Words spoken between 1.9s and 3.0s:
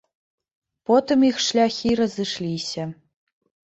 разышліся.